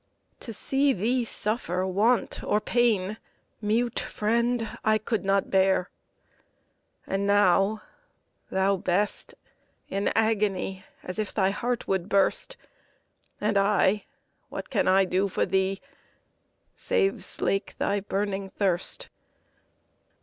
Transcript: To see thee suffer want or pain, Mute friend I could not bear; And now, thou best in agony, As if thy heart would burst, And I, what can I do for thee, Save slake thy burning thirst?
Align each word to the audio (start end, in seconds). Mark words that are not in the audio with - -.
To 0.39 0.51
see 0.51 0.93
thee 0.93 1.23
suffer 1.25 1.85
want 1.85 2.43
or 2.43 2.59
pain, 2.59 3.17
Mute 3.61 3.99
friend 3.99 4.79
I 4.83 4.97
could 4.97 5.23
not 5.23 5.51
bear; 5.51 5.91
And 7.05 7.27
now, 7.27 7.83
thou 8.49 8.77
best 8.77 9.35
in 9.89 10.07
agony, 10.15 10.85
As 11.03 11.19
if 11.19 11.31
thy 11.35 11.51
heart 11.51 11.87
would 11.87 12.09
burst, 12.09 12.57
And 13.39 13.57
I, 13.59 14.05
what 14.49 14.71
can 14.71 14.87
I 14.87 15.05
do 15.05 15.27
for 15.27 15.45
thee, 15.45 15.79
Save 16.75 17.23
slake 17.23 17.75
thy 17.77 17.99
burning 17.99 18.49
thirst? 18.49 19.07